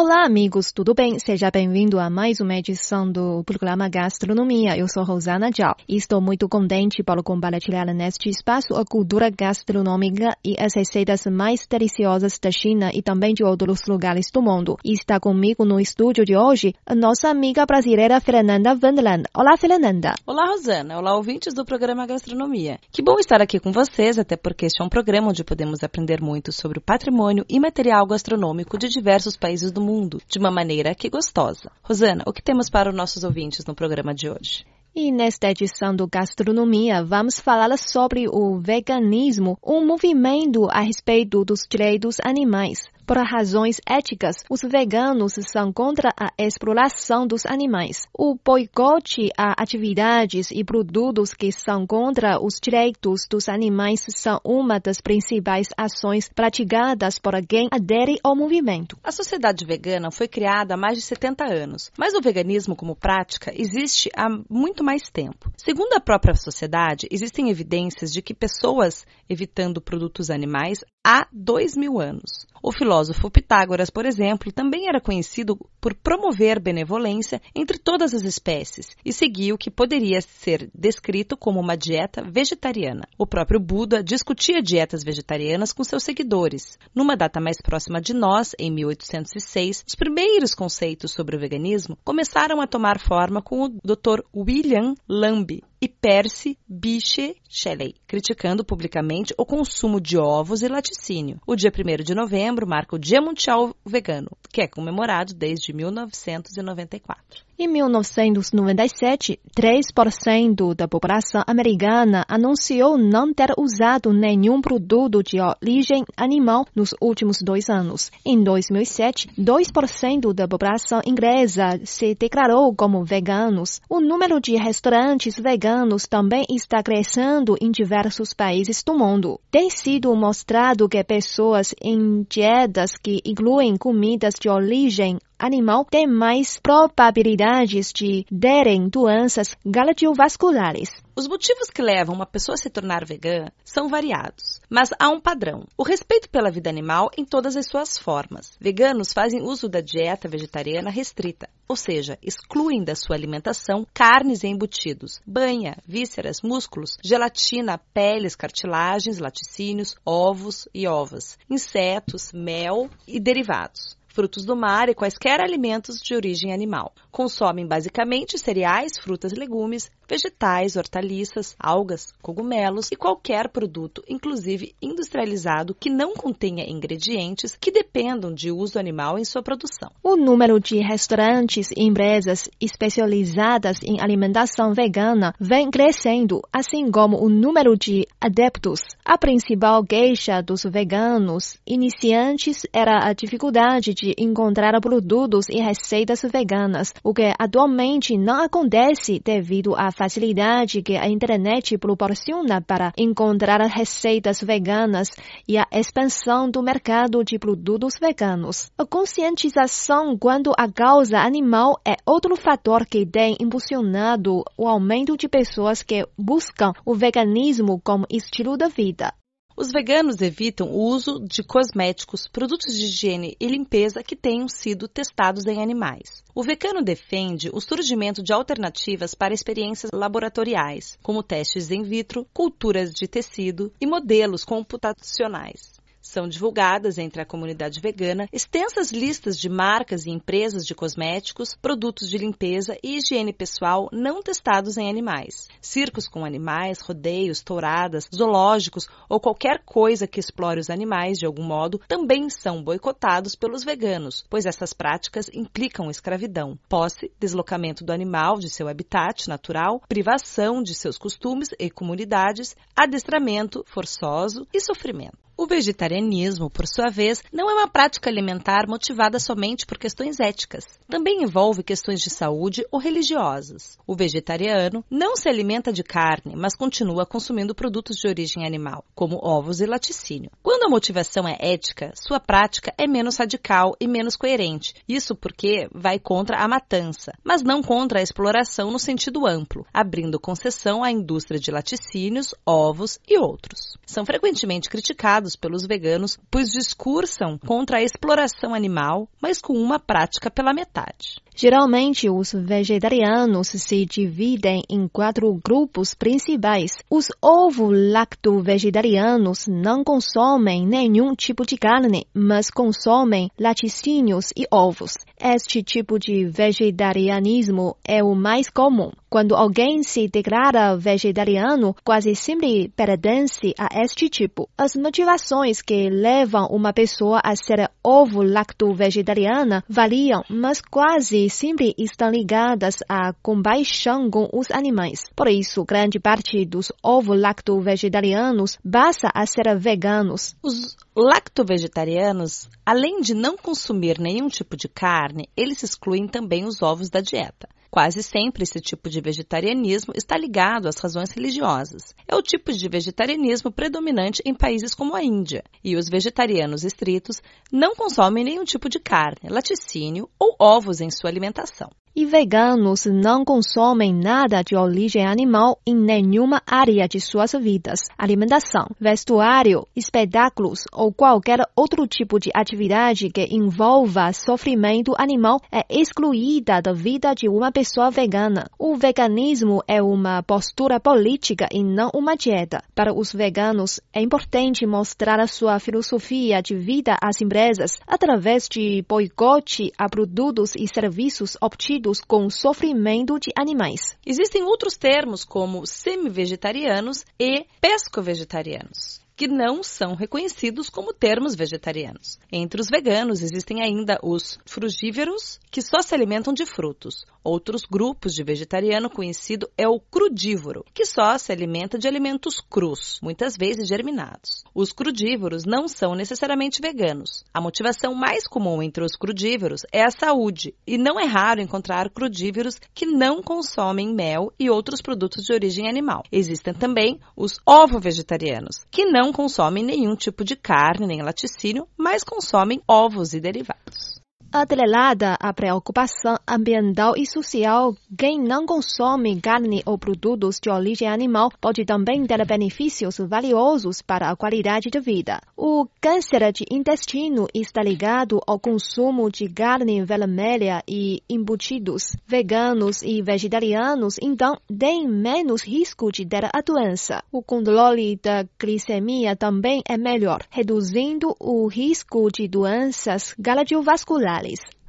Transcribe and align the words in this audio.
Olá, 0.00 0.24
amigos, 0.24 0.70
tudo 0.70 0.94
bem? 0.94 1.18
Seja 1.18 1.50
bem-vindo 1.50 1.98
a 1.98 2.08
mais 2.08 2.38
uma 2.38 2.54
edição 2.54 3.10
do 3.10 3.42
programa 3.42 3.88
Gastronomia. 3.88 4.78
Eu 4.78 4.86
sou 4.86 5.02
Rosana 5.02 5.50
Zhao 5.50 5.74
e 5.88 5.96
estou 5.96 6.20
muito 6.20 6.48
contente 6.48 7.02
por 7.02 7.20
compartilhar 7.24 7.84
neste 7.86 8.28
espaço 8.28 8.76
a 8.76 8.84
cultura 8.84 9.28
gastronômica 9.28 10.36
e 10.44 10.54
as 10.56 10.76
receitas 10.76 11.26
mais 11.26 11.66
deliciosas 11.66 12.38
da 12.38 12.48
China 12.52 12.92
e 12.94 13.02
também 13.02 13.34
de 13.34 13.42
outros 13.42 13.80
lugares 13.88 14.30
do 14.32 14.40
mundo. 14.40 14.76
E 14.84 14.92
está 14.92 15.18
comigo 15.18 15.64
no 15.64 15.80
estúdio 15.80 16.24
de 16.24 16.36
hoje 16.36 16.74
a 16.86 16.94
nossa 16.94 17.28
amiga 17.28 17.66
brasileira 17.66 18.20
Fernanda 18.20 18.78
Wendland. 18.80 19.24
Olá, 19.34 19.56
Fernanda. 19.56 20.14
Olá, 20.24 20.46
Rosana. 20.46 20.96
Olá, 20.96 21.16
ouvintes 21.16 21.52
do 21.52 21.64
programa 21.64 22.06
Gastronomia. 22.06 22.78
Que 22.92 23.02
bom 23.02 23.18
estar 23.18 23.42
aqui 23.42 23.58
com 23.58 23.72
vocês, 23.72 24.16
até 24.16 24.36
porque 24.36 24.66
este 24.66 24.80
é 24.80 24.86
um 24.86 24.88
programa 24.88 25.30
onde 25.30 25.42
podemos 25.42 25.82
aprender 25.82 26.20
muito 26.22 26.52
sobre 26.52 26.78
o 26.78 26.82
patrimônio 26.82 27.44
e 27.48 27.58
material 27.58 28.06
gastronômico 28.06 28.78
de 28.78 28.88
diversos 28.88 29.36
países 29.36 29.72
do 29.72 29.78
do 29.78 29.84
mundo 29.88 30.20
de 30.28 30.38
uma 30.38 30.50
maneira 30.50 30.94
que 30.94 31.08
gostosa. 31.08 31.72
Rosana, 31.82 32.22
o 32.26 32.32
que 32.32 32.42
temos 32.42 32.68
para 32.68 32.90
os 32.90 32.94
nossos 32.94 33.24
ouvintes 33.24 33.64
no 33.64 33.74
programa 33.74 34.14
de 34.14 34.28
hoje? 34.28 34.66
E 34.94 35.10
nesta 35.10 35.50
edição 35.50 35.96
do 35.96 36.06
Gastronomia, 36.06 37.02
vamos 37.02 37.40
falar 37.40 37.74
sobre 37.78 38.28
o 38.28 38.58
veganismo, 38.58 39.56
um 39.64 39.86
movimento 39.86 40.68
a 40.70 40.80
respeito 40.80 41.42
dos 41.42 41.60
direitos 41.66 42.16
animais. 42.22 42.84
Por 43.08 43.16
razões 43.16 43.80
éticas, 43.88 44.44
os 44.50 44.60
veganos 44.60 45.32
são 45.50 45.72
contra 45.72 46.10
a 46.14 46.30
exploração 46.38 47.26
dos 47.26 47.46
animais. 47.46 48.06
O 48.12 48.36
boicote 48.44 49.30
a 49.34 49.54
atividades 49.62 50.50
e 50.50 50.62
produtos 50.62 51.32
que 51.32 51.50
são 51.50 51.86
contra 51.86 52.38
os 52.38 52.60
direitos 52.62 53.26
dos 53.26 53.48
animais 53.48 54.04
são 54.10 54.38
uma 54.44 54.78
das 54.78 55.00
principais 55.00 55.68
ações 55.74 56.28
praticadas 56.28 57.18
por 57.18 57.32
quem 57.46 57.68
adere 57.72 58.18
ao 58.22 58.36
movimento. 58.36 58.98
A 59.02 59.10
sociedade 59.10 59.64
vegana 59.64 60.10
foi 60.10 60.28
criada 60.28 60.74
há 60.74 60.76
mais 60.76 60.98
de 60.98 61.02
70 61.02 61.44
anos, 61.46 61.90
mas 61.96 62.12
o 62.12 62.20
veganismo 62.20 62.76
como 62.76 62.94
prática 62.94 63.50
existe 63.56 64.10
há 64.14 64.28
muito 64.50 64.84
mais 64.84 65.08
tempo. 65.08 65.50
Segundo 65.56 65.94
a 65.94 66.00
própria 66.00 66.34
sociedade, 66.34 67.08
existem 67.10 67.48
evidências 67.48 68.12
de 68.12 68.20
que 68.20 68.34
pessoas 68.34 69.06
evitando 69.30 69.80
produtos 69.80 70.28
animais 70.28 70.80
há 71.08 71.26
dois 71.32 71.74
mil 71.74 71.98
anos. 71.98 72.46
O 72.62 72.70
filósofo 72.70 73.30
Pitágoras, 73.30 73.88
por 73.88 74.04
exemplo, 74.04 74.52
também 74.52 74.88
era 74.88 75.00
conhecido 75.00 75.56
por 75.80 75.94
promover 75.94 76.60
benevolência 76.60 77.40
entre 77.54 77.78
todas 77.78 78.12
as 78.12 78.24
espécies 78.24 78.88
e 79.02 79.10
seguia 79.10 79.54
o 79.54 79.58
que 79.58 79.70
poderia 79.70 80.20
ser 80.20 80.68
descrito 80.74 81.34
como 81.34 81.60
uma 81.60 81.76
dieta 81.76 82.22
vegetariana. 82.22 83.08
O 83.16 83.26
próprio 83.26 83.58
Buda 83.58 84.02
discutia 84.02 84.60
dietas 84.60 85.02
vegetarianas 85.02 85.72
com 85.72 85.82
seus 85.82 86.02
seguidores. 86.02 86.76
Numa 86.94 87.16
data 87.16 87.40
mais 87.40 87.58
próxima 87.58 88.02
de 88.02 88.12
nós, 88.12 88.54
em 88.58 88.70
1806, 88.70 89.84
os 89.86 89.94
primeiros 89.94 90.54
conceitos 90.54 91.12
sobre 91.12 91.36
o 91.36 91.40
veganismo 91.40 91.96
começaram 92.04 92.60
a 92.60 92.66
tomar 92.66 93.00
forma 93.00 93.40
com 93.40 93.62
o 93.62 93.68
Dr. 93.68 94.20
William 94.36 94.94
Lambe, 95.08 95.62
e 95.80 95.88
Percy 95.88 96.58
Bysshe 96.68 97.36
Shelley, 97.48 97.94
criticando 98.06 98.64
publicamente 98.64 99.34
o 99.38 99.46
consumo 99.46 100.00
de 100.00 100.18
ovos 100.18 100.62
e 100.62 100.68
laticínio. 100.68 101.40
O 101.46 101.56
dia 101.56 101.70
1 101.70 102.02
de 102.02 102.14
novembro 102.14 102.66
marca 102.66 102.96
o 102.96 102.98
Dia 102.98 103.20
Mundial 103.20 103.74
Vegano, 103.84 104.30
que 104.52 104.60
é 104.60 104.68
comemorado 104.68 105.34
desde 105.34 105.72
1994. 105.72 107.47
Em 107.60 107.66
1997, 107.66 109.40
3% 109.52 110.76
da 110.76 110.86
população 110.86 111.42
americana 111.44 112.24
anunciou 112.28 112.96
não 112.96 113.34
ter 113.34 113.52
usado 113.58 114.12
nenhum 114.12 114.60
produto 114.60 115.24
de 115.24 115.40
origem 115.40 116.04
animal 116.16 116.64
nos 116.72 116.90
últimos 117.00 117.38
dois 117.42 117.68
anos. 117.68 118.12
Em 118.24 118.40
2007, 118.44 119.30
2% 119.36 120.32
da 120.32 120.46
população 120.46 121.00
inglesa 121.04 121.80
se 121.82 122.14
declarou 122.14 122.72
como 122.76 123.04
veganos. 123.04 123.80
O 123.90 123.98
número 124.00 124.40
de 124.40 124.54
restaurantes 124.54 125.34
veganos 125.36 126.06
também 126.06 126.44
está 126.48 126.80
crescendo 126.80 127.56
em 127.60 127.72
diversos 127.72 128.32
países 128.32 128.84
do 128.84 128.96
mundo. 128.96 129.40
Tem 129.50 129.68
sido 129.68 130.14
mostrado 130.14 130.88
que 130.88 131.02
pessoas 131.02 131.74
em 131.82 132.24
dietas 132.30 132.92
que 132.96 133.20
incluem 133.26 133.76
comidas 133.76 134.34
de 134.40 134.48
origem 134.48 135.18
animal 135.38 135.84
tem 135.84 136.06
mais 136.06 136.58
probabilidades 136.58 137.92
de 137.92 138.26
derem 138.30 138.88
doenças 138.88 139.56
cardiovasculares. 139.72 140.90
Os 141.14 141.28
motivos 141.28 141.70
que 141.70 141.82
levam 141.82 142.14
uma 142.14 142.26
pessoa 142.26 142.54
a 142.54 142.56
se 142.56 142.70
tornar 142.70 143.04
vegana 143.04 143.52
são 143.64 143.88
variados, 143.88 144.60
mas 144.70 144.90
há 144.98 145.08
um 145.08 145.20
padrão: 145.20 145.64
o 145.76 145.82
respeito 145.82 146.28
pela 146.28 146.50
vida 146.50 146.70
animal 146.70 147.10
em 147.16 147.24
todas 147.24 147.56
as 147.56 147.66
suas 147.66 147.98
formas. 147.98 148.52
Veganos 148.60 149.12
fazem 149.12 149.42
uso 149.42 149.68
da 149.68 149.80
dieta 149.80 150.28
vegetariana 150.28 150.90
restrita, 150.90 151.48
ou 151.68 151.76
seja, 151.76 152.18
excluem 152.22 152.82
da 152.82 152.94
sua 152.94 153.16
alimentação 153.16 153.86
carnes 153.92 154.42
e 154.42 154.48
embutidos, 154.48 155.20
banha, 155.26 155.76
vísceras, 155.86 156.40
músculos, 156.42 156.96
gelatina, 157.02 157.78
peles, 157.92 158.34
cartilagens, 158.34 159.18
laticínios, 159.18 159.96
ovos 160.04 160.68
e 160.72 160.86
ovas, 160.86 161.38
insetos, 161.50 162.32
mel 162.32 162.88
e 163.06 163.20
derivados 163.20 163.97
frutos 164.08 164.44
do 164.44 164.56
mar 164.56 164.88
e 164.88 164.94
quaisquer 164.94 165.40
alimentos 165.40 166.00
de 166.00 166.14
origem 166.14 166.52
animal. 166.52 166.92
Consomem 167.10 167.66
basicamente 167.66 168.38
cereais, 168.38 168.98
frutas 168.98 169.32
legumes, 169.32 169.90
vegetais, 170.08 170.76
hortaliças, 170.76 171.54
algas, 171.58 172.12
cogumelos 172.22 172.90
e 172.90 172.96
qualquer 172.96 173.48
produto, 173.48 174.02
inclusive 174.08 174.74
industrializado, 174.80 175.74
que 175.74 175.90
não 175.90 176.14
contenha 176.14 176.68
ingredientes 176.68 177.56
que 177.60 177.70
dependam 177.70 178.32
de 178.32 178.50
uso 178.50 178.78
animal 178.78 179.18
em 179.18 179.24
sua 179.24 179.42
produção. 179.42 179.90
O 180.02 180.16
número 180.16 180.58
de 180.58 180.78
restaurantes 180.78 181.70
e 181.76 181.84
empresas 181.84 182.48
especializadas 182.60 183.82
em 183.82 184.00
alimentação 184.00 184.72
vegana 184.72 185.34
vem 185.38 185.70
crescendo, 185.70 186.40
assim 186.52 186.90
como 186.90 187.22
o 187.22 187.28
número 187.28 187.76
de 187.76 188.06
adeptos. 188.20 188.80
A 189.04 189.18
principal 189.18 189.84
queixa 189.84 190.40
dos 190.42 190.62
veganos 190.62 191.58
iniciantes 191.66 192.62
era 192.72 193.06
a 193.06 193.12
dificuldade 193.12 193.92
de 193.92 194.14
encontrar 194.18 194.78
produtos 194.80 195.48
e 195.48 195.60
receitas 195.60 196.22
veganas, 196.22 196.94
o 197.02 197.12
que 197.12 197.32
atualmente 197.38 198.16
não 198.16 198.42
acontece 198.42 199.20
devido 199.24 199.74
à 199.74 199.90
facilidade 199.98 200.80
que 200.80 200.96
a 200.96 201.08
internet 201.08 201.76
proporciona 201.76 202.60
para 202.60 202.92
encontrar 202.96 203.60
receitas 203.66 204.40
veganas 204.40 205.08
e 205.48 205.58
a 205.58 205.66
expansão 205.72 206.48
do 206.48 206.62
mercado 206.62 207.24
de 207.24 207.36
produtos 207.36 207.94
veganos. 208.00 208.70
A 208.78 208.86
conscientização 208.86 210.16
quanto 210.16 210.52
à 210.56 210.70
causa 210.70 211.18
animal 211.18 211.80
é 211.84 211.96
outro 212.06 212.36
fator 212.36 212.86
que 212.86 213.04
tem 213.04 213.36
impulsionado 213.40 214.44
o 214.56 214.68
aumento 214.68 215.16
de 215.16 215.28
pessoas 215.28 215.82
que 215.82 216.06
buscam 216.16 216.72
o 216.86 216.94
veganismo 216.94 217.80
como 217.82 218.06
estilo 218.08 218.56
de 218.56 218.68
vida. 218.68 219.12
Os 219.60 219.72
veganos 219.72 220.20
evitam 220.20 220.70
o 220.70 220.84
uso 220.84 221.18
de 221.18 221.42
cosméticos, 221.42 222.28
produtos 222.28 222.76
de 222.76 222.84
higiene 222.84 223.36
e 223.40 223.48
limpeza 223.48 224.04
que 224.04 224.14
tenham 224.14 224.46
sido 224.46 224.86
testados 224.86 225.46
em 225.46 225.60
animais. 225.60 226.22
O 226.32 226.44
vegano 226.44 226.80
defende 226.80 227.50
o 227.52 227.60
surgimento 227.60 228.22
de 228.22 228.32
alternativas 228.32 229.16
para 229.16 229.34
experiências 229.34 229.90
laboratoriais, 229.92 230.96
como 231.02 231.24
testes 231.24 231.72
in 231.72 231.82
vitro, 231.82 232.24
culturas 232.32 232.92
de 232.92 233.08
tecido 233.08 233.72
e 233.80 233.86
modelos 233.86 234.44
computacionais. 234.44 235.77
São 236.08 236.26
divulgadas 236.26 236.96
entre 236.96 237.20
a 237.20 237.26
comunidade 237.26 237.80
vegana 237.80 238.30
extensas 238.32 238.90
listas 238.90 239.38
de 239.38 239.46
marcas 239.46 240.06
e 240.06 240.10
empresas 240.10 240.64
de 240.64 240.74
cosméticos, 240.74 241.54
produtos 241.60 242.08
de 242.08 242.16
limpeza 242.16 242.78
e 242.82 242.96
higiene 242.96 243.30
pessoal 243.30 243.90
não 243.92 244.22
testados 244.22 244.78
em 244.78 244.88
animais. 244.88 245.48
Circos 245.60 246.08
com 246.08 246.24
animais, 246.24 246.80
rodeios, 246.80 247.42
touradas, 247.42 248.08
zoológicos 248.10 248.88
ou 249.06 249.20
qualquer 249.20 249.62
coisa 249.66 250.06
que 250.06 250.18
explore 250.18 250.58
os 250.58 250.70
animais 250.70 251.18
de 251.18 251.26
algum 251.26 251.44
modo 251.44 251.78
também 251.86 252.30
são 252.30 252.64
boicotados 252.64 253.34
pelos 253.34 253.62
veganos, 253.62 254.24
pois 254.30 254.46
essas 254.46 254.72
práticas 254.72 255.28
implicam 255.34 255.90
escravidão, 255.90 256.58
posse, 256.70 257.12
deslocamento 257.20 257.84
do 257.84 257.92
animal 257.92 258.38
de 258.38 258.48
seu 258.48 258.66
habitat 258.66 259.28
natural, 259.28 259.82
privação 259.86 260.62
de 260.62 260.74
seus 260.74 260.96
costumes 260.96 261.50
e 261.58 261.68
comunidades, 261.68 262.56
adestramento 262.74 263.62
forçoso 263.66 264.46
e 264.54 264.58
sofrimento. 264.58 265.27
O 265.40 265.46
vegetarianismo, 265.46 266.50
por 266.50 266.66
sua 266.66 266.90
vez, 266.90 267.22
não 267.32 267.48
é 267.48 267.54
uma 267.54 267.68
prática 267.68 268.10
alimentar 268.10 268.66
motivada 268.66 269.20
somente 269.20 269.64
por 269.64 269.78
questões 269.78 270.18
éticas. 270.18 270.64
Também 270.88 271.22
envolve 271.22 271.62
questões 271.62 272.00
de 272.00 272.10
saúde 272.10 272.66
ou 272.72 272.80
religiosas. 272.80 273.78
O 273.86 273.94
vegetariano 273.94 274.84
não 274.90 275.16
se 275.16 275.28
alimenta 275.28 275.72
de 275.72 275.84
carne, 275.84 276.34
mas 276.34 276.56
continua 276.56 277.06
consumindo 277.06 277.54
produtos 277.54 277.98
de 277.98 278.08
origem 278.08 278.44
animal, 278.44 278.84
como 278.96 279.20
ovos 279.22 279.60
e 279.60 279.66
laticínio. 279.66 280.32
Quando 280.42 280.64
a 280.64 280.68
motivação 280.68 281.22
é 281.28 281.36
ética, 281.38 281.92
sua 281.94 282.18
prática 282.18 282.74
é 282.76 282.88
menos 282.88 283.16
radical 283.16 283.76
e 283.78 283.86
menos 283.86 284.16
coerente. 284.16 284.74
Isso 284.88 285.14
porque 285.14 285.68
vai 285.72 286.00
contra 286.00 286.38
a 286.38 286.48
matança, 286.48 287.12
mas 287.22 287.44
não 287.44 287.62
contra 287.62 288.00
a 288.00 288.02
exploração 288.02 288.72
no 288.72 288.78
sentido 288.80 289.24
amplo, 289.24 289.64
abrindo 289.72 290.18
concessão 290.18 290.82
à 290.82 290.90
indústria 290.90 291.38
de 291.38 291.52
laticínios, 291.52 292.34
ovos 292.44 292.98
e 293.06 293.16
outros. 293.16 293.78
São 293.86 294.04
frequentemente 294.04 294.68
criticados 294.68 295.27
pelos 295.36 295.66
veganos, 295.66 296.18
pois 296.30 296.48
discursam 296.48 297.38
contra 297.38 297.78
a 297.78 297.82
exploração 297.82 298.54
animal, 298.54 299.08
mas 299.20 299.40
com 299.40 299.54
uma 299.54 299.78
prática 299.78 300.30
pela 300.30 300.52
metade. 300.52 301.20
Geralmente, 301.40 302.10
os 302.10 302.32
vegetarianos 302.32 303.46
se 303.46 303.86
dividem 303.86 304.64
em 304.68 304.88
quatro 304.88 305.32
grupos 305.34 305.94
principais. 305.94 306.72
Os 306.90 307.06
ovo-lacto-vegetarianos 307.22 309.46
não 309.46 309.84
consomem 309.84 310.66
nenhum 310.66 311.14
tipo 311.14 311.46
de 311.46 311.56
carne, 311.56 312.08
mas 312.12 312.50
consomem 312.50 313.30
laticínios 313.38 314.32
e 314.36 314.48
ovos. 314.50 314.94
Este 315.20 315.62
tipo 315.62 315.96
de 315.96 316.26
vegetarianismo 316.26 317.76
é 317.86 318.02
o 318.02 318.16
mais 318.16 318.50
comum. 318.50 318.90
Quando 319.08 319.36
alguém 319.36 319.84
se 319.84 320.08
declara 320.08 320.76
vegetariano, 320.76 321.72
quase 321.84 322.16
sempre 322.16 322.68
pertence 322.76 323.54
a 323.56 323.68
este 323.82 324.08
tipo. 324.08 324.48
As 324.58 324.74
motivações 324.74 325.17
que 325.64 325.90
levam 325.90 326.46
uma 326.46 326.72
pessoa 326.72 327.20
a 327.24 327.34
ser 327.34 327.70
ovo-lacto-vegetariana 327.82 329.64
variam, 329.68 330.22
mas 330.28 330.60
quase 330.60 331.28
sempre 331.28 331.74
estão 331.76 332.10
ligadas 332.10 332.76
à 332.88 333.12
compaixão 333.22 334.10
com 334.10 334.28
os 334.32 334.50
animais. 334.50 335.00
Por 335.16 335.28
isso, 335.28 335.64
grande 335.64 335.98
parte 335.98 336.44
dos 336.44 336.72
ovo-lacto-vegetarianos 336.82 338.58
passa 338.70 339.10
a 339.14 339.26
ser 339.26 339.58
veganos. 339.58 340.36
Os 340.42 340.76
lacto-vegetarianos, 340.96 342.48
além 342.64 343.00
de 343.00 343.14
não 343.14 343.36
consumir 343.36 343.98
nenhum 343.98 344.28
tipo 344.28 344.56
de 344.56 344.68
carne, 344.68 345.28
eles 345.36 345.62
excluem 345.62 346.06
também 346.06 346.44
os 346.44 346.62
ovos 346.62 346.88
da 346.90 347.00
dieta. 347.00 347.48
Quase 347.70 348.02
sempre 348.02 348.44
esse 348.44 348.60
tipo 348.60 348.88
de 348.88 349.00
vegetarianismo 349.00 349.92
está 349.94 350.16
ligado 350.16 350.68
às 350.68 350.78
razões 350.78 351.10
religiosas. 351.10 351.94
É 352.06 352.16
o 352.16 352.22
tipo 352.22 352.52
de 352.52 352.68
vegetarianismo 352.68 353.52
predominante 353.52 354.22
em 354.24 354.34
países 354.34 354.74
como 354.74 354.94
a 354.94 355.02
Índia, 355.02 355.44
e 355.62 355.76
os 355.76 355.88
vegetarianos 355.88 356.64
estritos 356.64 357.22
não 357.52 357.74
consomem 357.74 358.24
nenhum 358.24 358.44
tipo 358.44 358.68
de 358.68 358.80
carne, 358.80 359.28
laticínio 359.28 360.08
ou 360.18 360.34
ovos 360.38 360.80
em 360.80 360.90
sua 360.90 361.10
alimentação 361.10 361.70
e 361.94 362.04
veganos 362.04 362.84
não 362.86 363.24
consomem 363.24 363.92
nada 363.92 364.42
de 364.42 364.54
origem 364.54 365.04
animal 365.04 365.58
em 365.66 365.74
nenhuma 365.74 366.42
área 366.46 366.86
de 366.86 367.00
suas 367.00 367.32
vidas. 367.32 367.80
Alimentação, 367.96 368.66
vestuário, 368.80 369.66
espetáculos 369.74 370.64
ou 370.72 370.92
qualquer 370.92 371.40
outro 371.56 371.86
tipo 371.86 372.20
de 372.20 372.30
atividade 372.34 373.10
que 373.10 373.26
envolva 373.30 374.12
sofrimento 374.12 374.94
animal 374.96 375.40
é 375.50 375.64
excluída 375.68 376.60
da 376.60 376.72
vida 376.72 377.14
de 377.14 377.28
uma 377.28 377.50
pessoa 377.50 377.90
vegana. 377.90 378.48
O 378.58 378.76
veganismo 378.76 379.62
é 379.66 379.82
uma 379.82 380.22
postura 380.22 380.78
política 380.78 381.48
e 381.50 381.64
não 381.64 381.90
uma 381.94 382.16
dieta. 382.16 382.62
Para 382.74 382.94
os 382.94 383.12
veganos, 383.12 383.80
é 383.92 384.00
importante 384.00 384.66
mostrar 384.66 385.18
a 385.20 385.26
sua 385.26 385.58
filosofia 385.58 386.40
de 386.40 386.54
vida 386.54 386.96
às 387.02 387.20
empresas 387.20 387.72
através 387.86 388.46
de 388.48 388.84
boicote 388.88 389.72
a 389.76 389.88
produtos 389.88 390.54
e 390.54 390.66
serviços 390.68 391.36
obtidos 391.40 391.77
com 392.00 392.26
o 392.26 392.30
sofrimento 392.30 393.18
de 393.18 393.30
animais. 393.36 393.96
Existem 394.04 394.42
outros 394.42 394.76
termos 394.76 395.24
como 395.24 395.66
semi-vegetarianos 395.66 397.04
e 397.18 397.46
pesco-vegetarianos 397.60 399.07
que 399.18 399.26
não 399.26 399.64
são 399.64 399.96
reconhecidos 399.96 400.70
como 400.70 400.94
termos 400.94 401.34
vegetarianos. 401.34 402.20
Entre 402.30 402.60
os 402.60 402.68
veganos 402.68 403.20
existem 403.20 403.60
ainda 403.60 403.98
os 404.00 404.38
frugívoros, 404.46 405.40
que 405.50 405.60
só 405.60 405.82
se 405.82 405.92
alimentam 405.92 406.32
de 406.32 406.46
frutos. 406.46 407.04
Outros 407.24 407.62
grupos 407.68 408.14
de 408.14 408.22
vegetariano 408.22 408.88
conhecido 408.88 409.50
é 409.58 409.66
o 409.68 409.80
crudívoro, 409.80 410.64
que 410.72 410.86
só 410.86 411.18
se 411.18 411.32
alimenta 411.32 411.76
de 411.76 411.88
alimentos 411.88 412.40
crus, 412.40 413.00
muitas 413.02 413.36
vezes 413.36 413.68
germinados. 413.68 414.44
Os 414.54 414.72
crudívoros 414.72 415.42
não 415.44 415.66
são 415.66 415.96
necessariamente 415.96 416.62
veganos. 416.62 417.24
A 417.34 417.40
motivação 417.40 417.94
mais 417.94 418.24
comum 418.24 418.62
entre 418.62 418.84
os 418.84 418.92
crudívoros 418.92 419.62
é 419.72 419.82
a 419.82 419.90
saúde, 419.90 420.54
e 420.64 420.78
não 420.78 420.98
é 420.98 421.04
raro 421.04 421.40
encontrar 421.40 421.90
crudívoros 421.90 422.54
que 422.72 422.86
não 422.86 423.20
consomem 423.20 423.92
mel 423.92 424.32
e 424.38 424.48
outros 424.48 424.80
produtos 424.80 425.24
de 425.24 425.32
origem 425.32 425.68
animal. 425.68 426.04
Existem 426.12 426.54
também 426.54 427.00
os 427.16 427.40
ovo-vegetarianos, 427.44 428.64
que 428.70 428.86
não 428.86 429.07
não 429.08 429.12
consomem 429.12 429.64
nenhum 429.64 429.96
tipo 429.96 430.22
de 430.22 430.36
carne 430.36 430.86
nem 430.86 431.00
laticínio, 431.00 431.66
mas 431.76 432.04
consomem 432.04 432.62
ovos 432.68 433.14
e 433.14 433.20
derivados. 433.20 433.97
Atrelada 434.30 435.16
à 435.18 435.32
preocupação 435.32 436.18
ambiental 436.28 436.92
e 436.98 437.06
social, 437.06 437.74
quem 437.96 438.20
não 438.20 438.44
consome 438.44 439.18
carne 439.22 439.62
ou 439.64 439.78
produtos 439.78 440.38
de 440.38 440.50
origem 440.50 440.86
animal 440.86 441.32
pode 441.40 441.64
também 441.64 442.04
ter 442.04 442.26
benefícios 442.26 442.98
valiosos 442.98 443.80
para 443.80 444.10
a 444.10 444.16
qualidade 444.16 444.68
de 444.70 444.78
vida. 444.80 445.18
O 445.34 445.66
câncer 445.80 446.30
de 446.30 446.44
intestino 446.50 447.26
está 447.34 447.62
ligado 447.62 448.20
ao 448.26 448.38
consumo 448.38 449.10
de 449.10 449.30
carne 449.30 449.82
vermelha 449.82 450.62
e 450.68 451.02
embutidos. 451.08 451.96
Veganos 452.06 452.82
e 452.82 453.00
vegetarianos, 453.00 453.96
então, 454.02 454.36
têm 454.46 454.86
menos 454.86 455.42
risco 455.42 455.90
de 455.90 456.04
ter 456.04 456.26
a 456.26 456.42
doença. 456.42 457.02
O 457.10 457.22
controle 457.22 457.98
da 458.02 458.26
glicemia 458.38 459.16
também 459.16 459.62
é 459.66 459.78
melhor, 459.78 460.20
reduzindo 460.28 461.16
o 461.18 461.46
risco 461.46 462.10
de 462.12 462.28
doenças 462.28 463.14
cardiovasculares 463.22 464.17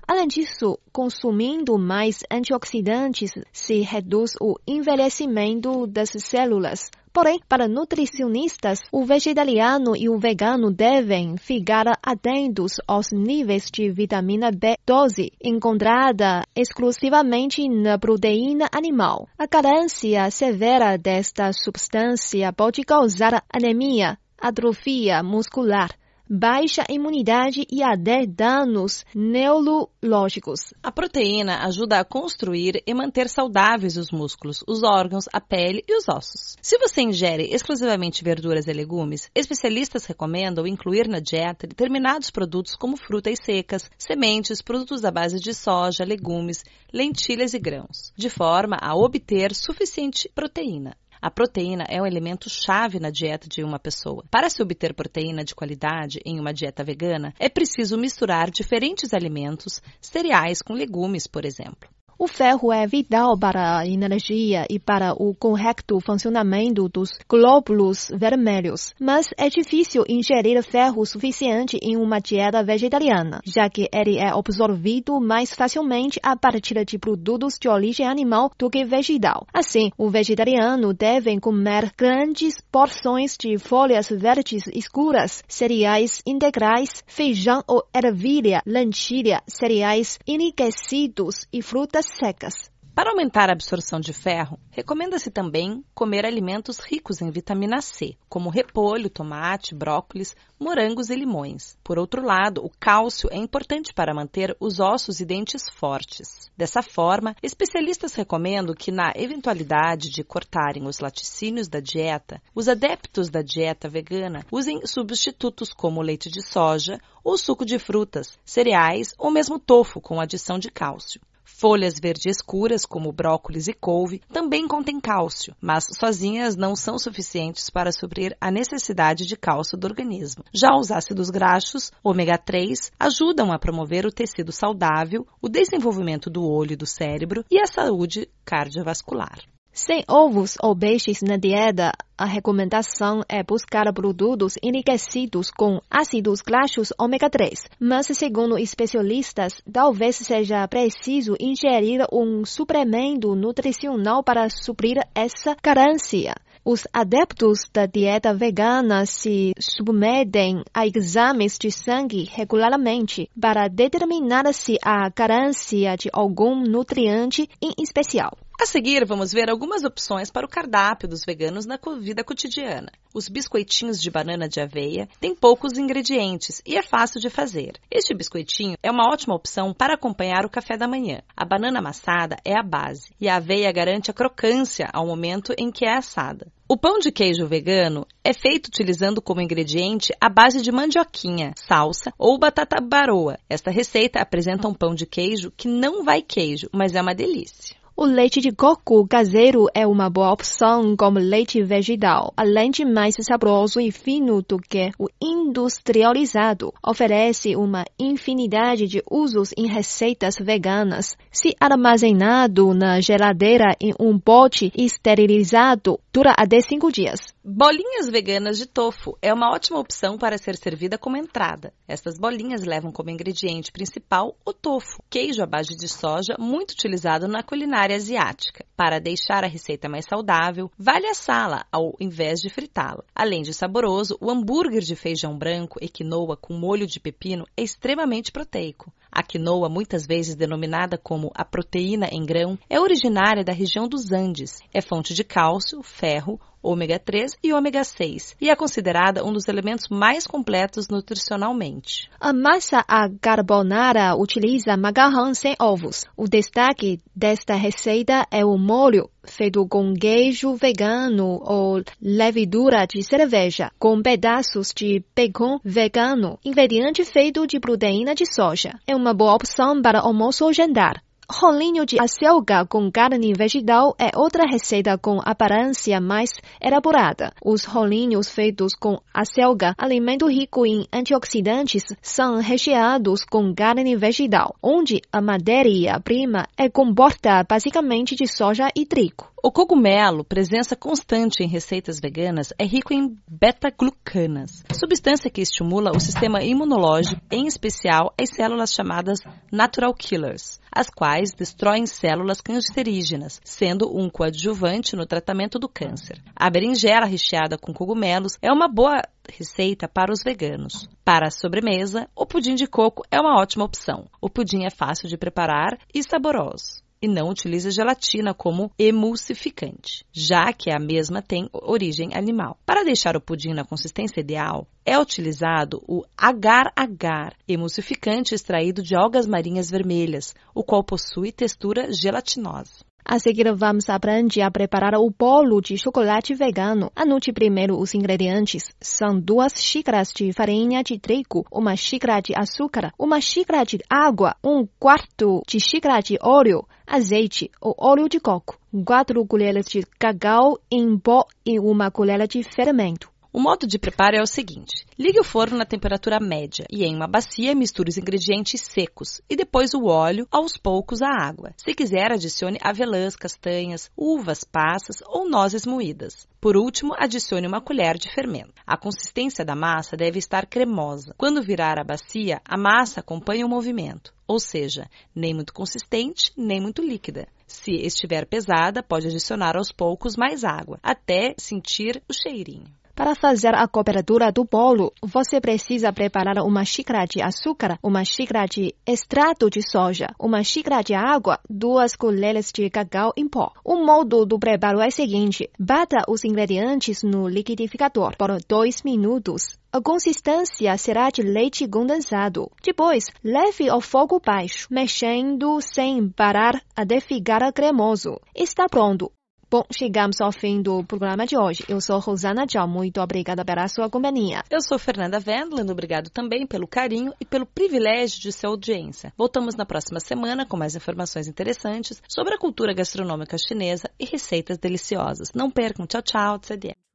Além 0.09 0.27
disso, 0.27 0.79
consumindo 0.91 1.77
mais 1.77 2.23
antioxidantes 2.31 3.31
se 3.53 3.81
reduz 3.81 4.31
o 4.41 4.55
envelhecimento 4.67 5.85
das 5.85 6.09
células. 6.09 6.89
Porém, 7.13 7.39
para 7.47 7.67
nutricionistas, 7.67 8.79
o 8.91 9.05
vegetariano 9.05 9.95
e 9.95 10.09
o 10.09 10.17
vegano 10.17 10.71
devem 10.71 11.37
ficar 11.37 11.85
atentos 12.01 12.73
aos 12.87 13.11
níveis 13.11 13.69
de 13.71 13.91
vitamina 13.91 14.51
B12, 14.51 15.31
encontrada 15.43 16.43
exclusivamente 16.55 17.69
na 17.69 17.99
proteína 17.99 18.67
animal. 18.71 19.27
A 19.37 19.47
carência 19.47 20.31
severa 20.31 20.97
desta 20.97 21.51
substância 21.53 22.51
pode 22.51 22.83
causar 22.83 23.43
anemia, 23.53 24.17
atrofia 24.39 25.21
muscular, 25.21 25.89
baixa 26.29 26.83
imunidade 26.87 27.65
e 27.71 27.81
até 27.81 28.23
danos 28.27 29.03
neurológicos. 29.15 30.73
A 30.83 30.91
proteína 30.91 31.65
ajuda 31.65 31.99
a 31.99 32.05
construir 32.05 32.83
e 32.85 32.93
manter 32.93 33.27
saudáveis 33.27 33.97
os 33.97 34.11
músculos, 34.11 34.63
os 34.67 34.83
órgãos, 34.83 35.25
a 35.33 35.41
pele 35.41 35.83
e 35.87 35.97
os 35.97 36.07
ossos. 36.07 36.55
Se 36.61 36.77
você 36.77 37.01
ingere 37.01 37.49
exclusivamente 37.51 38.23
verduras 38.23 38.67
e 38.67 38.73
legumes, 38.73 39.31
especialistas 39.33 40.05
recomendam 40.05 40.67
incluir 40.67 41.07
na 41.07 41.19
dieta 41.19 41.65
determinados 41.65 42.29
produtos 42.29 42.75
como 42.75 42.95
frutas 42.95 43.39
secas, 43.43 43.89
sementes, 43.97 44.61
produtos 44.61 45.03
à 45.03 45.09
base 45.09 45.39
de 45.39 45.53
soja, 45.53 46.03
legumes, 46.03 46.63
lentilhas 46.93 47.55
e 47.55 47.59
grãos, 47.59 48.13
de 48.15 48.29
forma 48.29 48.77
a 48.79 48.95
obter 48.95 49.55
suficiente 49.55 50.29
proteína. 50.35 50.95
A 51.21 51.29
proteína 51.29 51.83
é 51.89 52.01
um 52.01 52.05
elemento 52.05 52.49
chave 52.49 52.97
na 52.99 53.09
dieta 53.09 53.47
de 53.49 53.61
uma 53.61 53.77
pessoa. 53.77 54.23
Para 54.31 54.49
se 54.49 54.63
obter 54.63 54.93
proteína 54.93 55.43
de 55.43 55.53
qualidade 55.53 56.19
em 56.25 56.39
uma 56.39 56.53
dieta 56.53 56.83
vegana, 56.83 57.33
é 57.37 57.49
preciso 57.49 57.97
misturar 57.97 58.49
diferentes 58.49 59.13
alimentos, 59.13 59.81
cereais 59.99 60.61
com 60.61 60.73
legumes, 60.73 61.27
por 61.27 61.43
exemplo. 61.43 61.89
O 62.21 62.27
ferro 62.27 62.73
é 62.73 62.85
vital 62.85 63.39
para 63.39 63.77
a 63.77 63.87
energia 63.87 64.65
e 64.69 64.77
para 64.77 65.13
o 65.13 65.33
correto 65.33 66.01
funcionamento 66.01 66.89
dos 66.89 67.11
glóbulos 67.29 68.11
vermelhos, 68.13 68.93
mas 68.99 69.27
é 69.37 69.47
difícil 69.47 70.03
ingerir 70.05 70.61
ferro 70.61 71.05
suficiente 71.05 71.79
em 71.81 71.95
uma 71.95 72.19
dieta 72.19 72.61
vegetariana, 72.61 73.39
já 73.45 73.69
que 73.69 73.87
ele 73.93 74.17
é 74.17 74.37
absorvido 74.37 75.17
mais 75.21 75.53
facilmente 75.53 76.19
a 76.21 76.35
partir 76.35 76.83
de 76.83 76.99
produtos 76.99 77.57
de 77.57 77.69
origem 77.69 78.05
animal 78.05 78.51
do 78.59 78.69
que 78.69 78.83
vegetal. 78.83 79.47
Assim, 79.53 79.89
o 79.97 80.09
vegetariano 80.09 80.93
deve 80.93 81.39
comer 81.39 81.93
grandes 81.97 82.55
porções 82.69 83.37
de 83.39 83.57
folhas 83.57 84.09
verdes 84.09 84.67
escuras, 84.73 85.41
cereais 85.47 86.21
integrais, 86.27 87.01
feijão 87.07 87.63
ou 87.65 87.81
ervilha, 87.95 88.61
lentilha, 88.65 89.41
cereais 89.47 90.19
enriquecidos 90.27 91.47
e 91.53 91.61
frutas 91.61 92.08
secas. 92.11 92.69
Para 92.99 93.11
aumentar 93.11 93.49
a 93.49 93.53
absorção 93.53 93.97
de 93.97 94.11
ferro, 94.11 94.59
recomenda-se 94.71 95.31
também 95.31 95.85
comer 95.93 96.25
alimentos 96.25 96.79
ricos 96.79 97.21
em 97.21 97.31
vitamina 97.31 97.81
C, 97.81 98.17
como 98.27 98.49
repolho, 98.49 99.09
tomate, 99.09 99.73
brócolis, 99.73 100.35
morangos 100.59 101.09
e 101.09 101.15
limões. 101.15 101.77
Por 101.81 101.97
outro 101.97 102.21
lado, 102.21 102.61
o 102.61 102.69
cálcio 102.77 103.29
é 103.31 103.37
importante 103.37 103.93
para 103.93 104.13
manter 104.13 104.53
os 104.59 104.81
ossos 104.81 105.21
e 105.21 105.25
dentes 105.25 105.69
fortes. 105.69 106.51
Dessa 106.57 106.81
forma, 106.81 107.37
especialistas 107.41 108.15
recomendam 108.15 108.75
que, 108.75 108.91
na 108.91 109.13
eventualidade 109.15 110.09
de 110.09 110.21
cortarem 110.21 110.85
os 110.85 110.99
laticínios 110.99 111.69
da 111.69 111.79
dieta, 111.79 112.41
os 112.53 112.67
adeptos 112.67 113.29
da 113.29 113.41
dieta 113.41 113.87
vegana 113.87 114.45
usem 114.51 114.85
substitutos 114.85 115.71
como 115.71 116.01
leite 116.01 116.29
de 116.29 116.41
soja 116.41 116.99
ou 117.23 117.37
suco 117.37 117.63
de 117.63 117.79
frutas, 117.79 118.37
cereais 118.43 119.13
ou 119.17 119.31
mesmo 119.31 119.57
tofu 119.57 120.01
com 120.01 120.19
adição 120.19 120.59
de 120.59 120.69
cálcio. 120.69 121.21
Folhas 121.57 121.99
verdes 121.99 122.25
escuras, 122.25 122.85
como 122.85 123.11
brócolis 123.11 123.67
e 123.67 123.73
couve, 123.73 124.21
também 124.31 124.67
contêm 124.67 124.99
cálcio, 124.99 125.53
mas 125.59 125.87
sozinhas 125.99 126.55
não 126.55 126.75
são 126.75 126.97
suficientes 126.97 127.69
para 127.69 127.91
suprir 127.91 128.35
a 128.39 128.49
necessidade 128.49 129.25
de 129.25 129.35
cálcio 129.35 129.77
do 129.77 129.85
organismo. 129.85 130.43
Já 130.53 130.69
os 130.75 130.89
ácidos 130.89 131.29
graxos, 131.29 131.91
ômega 132.03 132.37
3, 132.37 132.91
ajudam 132.97 133.51
a 133.51 133.59
promover 133.59 134.05
o 134.05 134.11
tecido 134.11 134.51
saudável, 134.51 135.27
o 135.41 135.49
desenvolvimento 135.49 136.29
do 136.29 136.43
olho 136.45 136.73
e 136.73 136.77
do 136.77 136.85
cérebro 136.85 137.43
e 137.51 137.59
a 137.59 137.67
saúde 137.67 138.29
cardiovascular. 138.45 139.39
Sem 139.71 140.03
ovos 140.07 140.55
ou 140.61 140.75
peixes 140.75 141.21
na 141.21 141.37
dieta, 141.37 141.91
a 142.17 142.25
recomendação 142.25 143.21
é 143.29 143.43
buscar 143.43 143.93
produtos 143.93 144.55
enriquecidos 144.63 145.51
com 145.51 145.79
ácidos 145.89 146.41
graxos 146.41 146.91
ômega 146.99 147.29
3. 147.29 147.65
Mas, 147.79 148.07
segundo 148.07 148.57
especialistas, 148.57 149.61
talvez 149.71 150.15
seja 150.17 150.67
preciso 150.67 151.35
ingerir 151.39 152.05
um 152.11 152.43
suplemento 152.43 153.35
nutricional 153.35 154.23
para 154.23 154.49
suprir 154.49 154.97
essa 155.13 155.55
carência. 155.55 156.35
Os 156.65 156.85
adeptos 156.91 157.69
da 157.73 157.85
dieta 157.85 158.33
vegana 158.33 159.05
se 159.05 159.53
submetem 159.59 160.63
a 160.73 160.85
exames 160.85 161.57
de 161.57 161.71
sangue 161.71 162.23
regularmente 162.23 163.29
para 163.39 163.67
determinar 163.67 164.51
se 164.53 164.77
há 164.83 165.09
carência 165.11 165.95
de 165.95 166.09
algum 166.11 166.61
nutriente 166.61 167.47
em 167.61 167.71
especial. 167.81 168.31
A 168.61 168.65
seguir, 168.65 169.05
vamos 169.05 169.31
ver 169.31 169.49
algumas 169.49 169.85
opções 169.85 170.29
para 170.29 170.45
o 170.45 170.49
cardápio 170.49 171.07
dos 171.07 171.23
veganos 171.23 171.65
na 171.65 171.79
vida 171.97 172.25
cotidiana. 172.25 172.91
Os 173.13 173.29
biscoitinhos 173.29 174.01
de 174.01 174.11
banana 174.11 174.49
de 174.49 174.59
aveia 174.59 175.07
têm 175.17 175.33
poucos 175.33 175.77
ingredientes 175.77 176.61
e 176.65 176.75
é 176.75 176.83
fácil 176.83 177.21
de 177.21 177.29
fazer. 177.29 177.79
Este 177.89 178.13
biscoitinho 178.13 178.75
é 178.83 178.91
uma 178.91 179.09
ótima 179.09 179.33
opção 179.33 179.73
para 179.73 179.93
acompanhar 179.93 180.45
o 180.45 180.49
café 180.49 180.75
da 180.75 180.89
manhã. 180.89 181.21
A 181.37 181.45
banana 181.45 181.79
amassada 181.79 182.35
é 182.43 182.53
a 182.53 182.61
base 182.61 183.13
e 183.17 183.29
a 183.29 183.37
aveia 183.37 183.71
garante 183.71 184.11
a 184.11 184.13
crocância 184.13 184.89
ao 184.91 185.07
momento 185.07 185.53
em 185.57 185.71
que 185.71 185.85
é 185.85 185.95
assada. 185.95 186.51
O 186.67 186.77
pão 186.77 186.99
de 186.99 187.13
queijo 187.13 187.47
vegano 187.47 188.05
é 188.23 188.33
feito 188.33 188.67
utilizando 188.67 189.21
como 189.21 189.41
ingrediente 189.41 190.13
a 190.19 190.29
base 190.29 190.61
de 190.61 190.71
mandioquinha, 190.71 191.53
salsa 191.55 192.13
ou 192.17 192.37
batata 192.37 192.79
baroa. 192.79 193.39
Esta 193.49 193.71
receita 193.71 194.19
apresenta 194.19 194.67
um 194.67 194.73
pão 194.73 194.93
de 194.93 195.05
queijo 195.05 195.49
que 195.55 195.69
não 195.69 196.03
vai 196.03 196.21
queijo, 196.21 196.69
mas 196.73 196.93
é 196.93 197.01
uma 197.01 197.15
delícia. 197.15 197.78
O 198.01 198.05
leite 198.05 198.39
de 198.39 198.53
coco 198.53 199.05
caseiro 199.05 199.65
é 199.73 199.85
uma 199.85 200.09
boa 200.09 200.31
opção 200.31 200.95
como 200.95 201.19
leite 201.19 201.61
vegetal, 201.61 202.31
além 202.37 202.71
de 202.71 202.85
mais 202.85 203.13
saboroso 203.19 203.81
e 203.81 203.91
fino 203.91 204.41
do 204.41 204.57
que 204.57 204.89
o 204.97 205.09
industrializado. 205.21 206.73
Oferece 206.81 207.57
uma 207.57 207.83
infinidade 207.99 208.87
de 208.87 209.03
usos 209.11 209.51
em 209.57 209.67
receitas 209.67 210.35
veganas. 210.39 211.17
Se 211.29 211.53
armazenado 211.59 212.73
na 212.73 213.01
geladeira 213.01 213.75
em 213.81 213.93
um 213.99 214.17
pote 214.17 214.71
esterilizado, 214.77 215.99
dura 216.11 216.33
até 216.37 216.59
cinco 216.61 216.91
dias. 216.91 217.19
Bolinhas 217.43 218.09
veganas 218.09 218.57
de 218.57 218.65
tofu 218.65 219.17
é 219.21 219.33
uma 219.33 219.51
ótima 219.51 219.79
opção 219.79 220.17
para 220.17 220.37
ser 220.37 220.55
servida 220.55 220.97
como 220.97 221.17
entrada. 221.17 221.73
Estas 221.87 222.17
bolinhas 222.17 222.63
levam 222.63 222.91
como 222.91 223.09
ingrediente 223.09 223.71
principal 223.71 224.35
o 224.45 224.51
tofu, 224.51 225.03
queijo 225.09 225.43
à 225.43 225.45
base 225.45 225.75
de 225.75 225.87
soja 225.87 226.35
muito 226.39 226.71
utilizado 226.71 227.27
na 227.27 227.43
culinária 227.43 227.95
asiática. 227.95 228.65
Para 228.79 228.97
deixar 228.97 229.43
a 229.43 229.47
receita 229.47 229.89
mais 229.89 230.05
saudável, 230.05 230.71
vale 230.79 231.05
assá-la 231.05 231.65
ao 231.69 231.97
invés 231.99 232.39
de 232.39 232.49
fritá-la. 232.49 233.03
Além 233.13 233.41
de 233.41 233.53
saboroso, 233.53 234.17
o 234.21 234.31
hambúrguer 234.31 234.81
de 234.81 234.95
feijão 234.95 235.37
branco 235.37 235.77
e 235.81 235.89
quinoa 235.89 236.37
com 236.37 236.53
molho 236.53 236.87
de 236.87 236.97
pepino 236.97 237.45
é 237.57 237.61
extremamente 237.61 238.31
proteico. 238.31 238.89
A 239.11 239.21
quinoa, 239.21 239.67
muitas 239.67 240.07
vezes 240.07 240.33
denominada 240.33 240.97
como 240.97 241.29
a 241.35 241.43
proteína 241.43 242.07
em 242.09 242.25
grão, 242.25 242.57
é 242.69 242.79
originária 242.79 243.43
da 243.43 243.51
região 243.51 243.85
dos 243.85 244.13
Andes. 244.13 244.61
É 244.73 244.79
fonte 244.79 245.13
de 245.13 245.25
cálcio, 245.25 245.83
ferro, 245.83 246.39
ômega 246.61 246.99
3 246.99 247.37
e 247.43 247.53
ômega 247.53 247.83
6 247.83 248.35
e 248.41 248.49
é 248.49 248.55
considerada 248.55 249.25
um 249.25 249.33
dos 249.33 249.47
elementos 249.47 249.87
mais 249.89 250.25
completos 250.25 250.87
nutricionalmente. 250.87 252.09
A 252.19 252.33
massa 252.33 252.83
a 252.87 253.09
carbonara 253.21 254.15
utiliza 254.15 254.77
macarrão 254.77 255.33
sem 255.33 255.55
ovos. 255.59 256.05
O 256.15 256.27
destaque 256.27 256.99
desta 257.15 257.55
receita 257.55 258.25
é 258.31 258.45
o 258.45 258.57
molho 258.57 259.09
feito 259.23 259.65
com 259.67 259.93
queijo 259.93 260.55
vegano 260.55 261.39
ou 261.43 261.83
levedura 262.01 262.85
de 262.85 263.03
cerveja, 263.03 263.71
com 263.77 264.01
pedaços 264.01 264.71
de 264.75 265.03
bacon 265.15 265.59
vegano, 265.63 266.39
ingrediente 266.43 267.03
feito 267.05 267.45
de 267.45 267.59
proteína 267.59 268.15
de 268.15 268.25
soja. 268.25 268.79
É 268.87 268.95
uma 268.95 269.13
boa 269.13 269.35
opção 269.35 269.81
para 269.81 269.99
almoço 269.99 270.45
ou 270.45 270.53
jantar. 270.53 271.01
Rolinho 271.31 271.85
de 271.85 272.01
acelga 272.01 272.65
com 272.65 272.91
carne 272.91 273.33
vegetal 273.33 273.95
é 273.99 274.09
outra 274.17 274.45
receita 274.49 274.97
com 274.97 275.19
aparência 275.23 276.01
mais 276.01 276.31
elaborada. 276.59 277.31
Os 277.45 277.65
rolinhos 277.65 278.29
feitos 278.29 278.73
com 278.73 278.99
acelga, 279.13 279.75
alimento 279.77 280.27
rico 280.27 280.65
em 280.65 280.87
antioxidantes, 280.91 281.83
são 282.01 282.39
recheados 282.41 283.23
com 283.23 283.53
carne 283.53 283.95
vegetal, 283.95 284.55
onde 284.61 285.01
a 285.13 285.21
matéria-prima 285.21 286.47
é 286.57 286.67
composta 286.67 287.45
basicamente 287.47 288.15
de 288.15 288.25
soja 288.25 288.67
e 288.75 288.83
trigo. 288.83 289.27
O 289.41 289.53
cogumelo, 289.53 290.25
presença 290.25 290.75
constante 290.75 291.41
em 291.41 291.47
receitas 291.47 291.97
veganas, 291.97 292.51
é 292.59 292.65
rico 292.65 292.93
em 292.93 293.17
beta-glucanas, 293.25 294.65
substância 294.73 295.31
que 295.31 295.39
estimula 295.39 295.91
o 295.95 295.99
sistema 295.99 296.43
imunológico, 296.43 297.21
em 297.31 297.47
especial 297.47 298.13
as 298.19 298.31
células 298.31 298.73
chamadas 298.73 299.19
natural 299.49 299.93
killers, 299.93 300.59
as 300.69 300.89
quais 300.89 301.31
destroem 301.33 301.85
células 301.85 302.41
cancerígenas, 302.41 303.39
sendo 303.45 303.89
um 303.97 304.09
coadjuvante 304.09 304.97
no 304.97 305.05
tratamento 305.05 305.57
do 305.57 305.69
câncer. 305.69 306.21
A 306.35 306.49
berinjela 306.49 307.05
recheada 307.05 307.57
com 307.57 307.73
cogumelos 307.73 308.37
é 308.41 308.51
uma 308.51 308.67
boa 308.67 309.01
receita 309.31 309.87
para 309.87 310.11
os 310.11 310.21
veganos. 310.21 310.85
Para 311.05 311.27
a 311.27 311.31
sobremesa, 311.31 312.09
o 312.13 312.25
pudim 312.25 312.55
de 312.55 312.67
coco 312.67 313.03
é 313.09 313.17
uma 313.21 313.39
ótima 313.39 313.63
opção. 313.63 314.09
O 314.19 314.29
pudim 314.29 314.65
é 314.65 314.69
fácil 314.69 315.07
de 315.07 315.17
preparar 315.17 315.77
e 315.93 316.03
saboroso 316.03 316.88
e 317.01 317.07
não 317.07 317.29
utiliza 317.29 317.71
gelatina 317.71 318.33
como 318.33 318.71
emulsificante, 318.77 320.05
já 320.11 320.51
que 320.51 320.71
a 320.71 320.79
mesma 320.79 321.21
tem 321.21 321.49
origem 321.53 322.13
animal. 322.13 322.57
Para 322.65 322.83
deixar 322.83 323.15
o 323.15 323.21
pudim 323.21 323.53
na 323.53 323.63
consistência 323.63 324.19
ideal, 324.19 324.67
é 324.85 324.97
utilizado 324.97 325.81
o 325.87 326.03
agar-agar, 326.17 327.35
emulsificante 327.47 328.35
extraído 328.35 328.81
de 328.81 328.95
algas 328.95 329.25
marinhas 329.25 329.69
vermelhas, 329.69 330.35
o 330.53 330.63
qual 330.63 330.83
possui 330.83 331.31
textura 331.31 331.91
gelatinosa. 331.91 332.88
A 333.03 333.17
seguir, 333.17 333.51
vamos 333.55 333.89
aprender 333.89 334.41
a 334.41 334.51
preparar 334.51 334.93
o 334.95 335.09
bolo 335.09 335.61
de 335.61 335.77
chocolate 335.77 336.35
vegano. 336.35 336.91
Anote 336.95 337.33
primeiro 337.33 337.79
os 337.79 337.95
ingredientes. 337.95 338.63
São 338.79 339.19
duas 339.19 339.53
xícaras 339.53 340.11
de 340.15 340.31
farinha 340.31 340.83
de 340.83 340.99
trigo, 340.99 341.45
uma 341.51 341.75
xícara 341.75 342.21
de 342.21 342.33
açúcar, 342.35 342.91
uma 342.99 343.19
xícara 343.19 343.63
de 343.63 343.79
água, 343.89 344.35
um 344.43 344.67
quarto 344.79 345.41
de 345.47 345.59
xícara 345.59 346.01
de 346.01 346.17
óleo, 346.21 346.65
azeite 346.85 347.49
ou 347.59 347.75
óleo 347.79 348.07
de 348.07 348.19
coco, 348.19 348.59
quatro 348.85 349.25
colheres 349.25 349.65
de 349.65 349.83
cacau 349.97 350.59
em 350.71 350.97
pó 350.97 351.25
e 351.45 351.59
uma 351.59 351.89
colher 351.89 352.27
de 352.27 352.43
fermento. 352.43 353.09
O 353.31 353.39
modo 353.39 353.67
de 353.67 353.77
preparo 353.77 354.15
é 354.15 354.21
o 354.23 354.25
seguinte: 354.25 354.87
ligue 354.97 355.19
o 355.19 355.23
forno 355.23 355.55
na 355.55 355.65
temperatura 355.65 356.19
média 356.19 356.65
e 356.67 356.83
em 356.83 356.95
uma 356.95 357.05
bacia 357.05 357.53
misture 357.53 357.87
os 357.89 357.97
ingredientes 357.97 358.59
secos 358.61 359.21
e 359.29 359.35
depois 359.35 359.75
o 359.75 359.85
óleo, 359.85 360.27
aos 360.31 360.57
poucos 360.57 361.03
a 361.03 361.09
água. 361.09 361.53
Se 361.55 361.75
quiser, 361.75 362.11
adicione 362.11 362.57
avelãs, 362.59 363.15
castanhas, 363.15 363.91
uvas, 363.95 364.43
passas 364.43 365.03
ou 365.05 365.29
nozes 365.29 365.63
moídas. 365.63 366.27
Por 366.41 366.57
último, 366.57 366.95
adicione 366.97 367.45
uma 367.45 367.61
colher 367.61 367.99
de 367.99 368.11
fermento. 368.11 368.63
A 368.65 368.75
consistência 368.75 369.45
da 369.45 369.55
massa 369.55 369.95
deve 369.95 370.17
estar 370.17 370.47
cremosa. 370.47 371.13
Quando 371.15 371.43
virar 371.43 371.77
a 371.77 371.83
bacia, 371.83 372.41
a 372.43 372.57
massa 372.57 373.01
acompanha 373.01 373.45
o 373.45 373.49
movimento, 373.49 374.11
ou 374.27 374.39
seja, 374.39 374.89
nem 375.13 375.35
muito 375.35 375.53
consistente, 375.53 376.31
nem 376.35 376.59
muito 376.59 376.81
líquida. 376.81 377.27
Se 377.45 377.73
estiver 377.73 378.25
pesada, 378.25 378.81
pode 378.81 379.07
adicionar 379.07 379.55
aos 379.55 379.71
poucos 379.71 380.15
mais 380.15 380.43
água, 380.43 380.79
até 380.81 381.35
sentir 381.37 382.01
o 382.09 382.13
cheirinho. 382.13 382.78
Para 382.99 383.15
fazer 383.15 383.55
a 383.55 383.65
cobertura 383.65 384.29
do 384.29 384.43
bolo, 384.43 384.91
você 385.01 385.39
precisa 385.39 385.93
preparar 385.93 386.39
uma 386.39 386.65
xícara 386.65 387.05
de 387.05 387.21
açúcar, 387.21 387.79
uma 387.81 388.03
xícara 388.03 388.45
de 388.45 388.75
extrato 388.85 389.49
de 389.49 389.61
soja, 389.61 390.07
uma 390.19 390.43
xícara 390.43 390.81
de 390.83 390.93
água, 390.93 391.39
duas 391.49 391.95
colheres 391.95 392.51
de 392.51 392.69
cacau 392.69 393.13
em 393.15 393.25
pó. 393.25 393.53
O 393.63 393.77
modo 393.85 394.25
do 394.25 394.37
preparo 394.37 394.81
é 394.81 394.87
o 394.87 394.91
seguinte: 394.91 395.49
bata 395.57 396.03
os 396.09 396.25
ingredientes 396.25 397.01
no 397.01 397.25
liquidificador 397.29 398.17
por 398.17 398.37
dois 398.45 398.83
minutos. 398.83 399.57
A 399.71 399.79
consistência 399.79 400.77
será 400.77 401.09
de 401.09 401.21
leite 401.21 401.65
condensado. 401.69 402.51
Depois, 402.61 403.05
leve 403.23 403.69
ao 403.69 403.79
fogo 403.79 404.19
baixo, 404.19 404.67
mexendo 404.69 405.61
sem 405.61 406.09
parar 406.09 406.61
até 406.75 406.99
ficar 406.99 407.49
cremoso. 407.53 408.19
Está 408.35 408.67
pronto. 408.67 409.09
Bom, 409.51 409.63
chegamos 409.75 410.21
ao 410.21 410.31
fim 410.31 410.61
do 410.61 410.83
programa 410.83 411.25
de 411.25 411.35
hoje. 411.35 411.65
Eu 411.67 411.81
sou 411.81 411.97
Rosana 411.97 412.45
Tchau, 412.45 412.67
muito 412.67 413.01
obrigada 413.01 413.43
pela 413.43 413.67
sua 413.67 413.89
companhia. 413.89 414.43
Eu 414.47 414.61
sou 414.61 414.77
Fernanda 414.77 415.17
Wendland, 415.17 415.71
obrigado 415.71 416.11
também 416.11 416.45
pelo 416.45 416.67
carinho 416.67 417.11
e 417.19 417.25
pelo 417.25 417.47
privilégio 417.47 418.21
de 418.21 418.31
sua 418.31 418.51
audiência. 418.51 419.11
Voltamos 419.17 419.55
na 419.55 419.65
próxima 419.65 419.99
semana 419.99 420.45
com 420.45 420.55
mais 420.55 420.75
informações 420.75 421.27
interessantes 421.27 421.99
sobre 422.07 422.35
a 422.35 422.37
cultura 422.37 422.75
gastronômica 422.75 423.37
chinesa 423.39 423.89
e 423.99 424.05
receitas 424.05 424.59
deliciosas. 424.59 425.29
Não 425.33 425.49
percam, 425.49 425.87
tchau, 425.87 426.03
tchau, 426.03 426.37
tchau. 426.37 426.88